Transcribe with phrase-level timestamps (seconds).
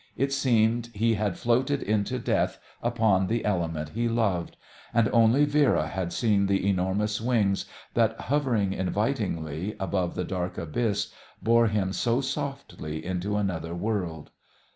[0.17, 4.57] It seemed he had floated into death upon the element he loved.
[4.95, 11.13] And only Vera had seen the enormous wings that, hovering invitingly above the dark abyss,
[11.43, 14.31] bore him so softly into another world.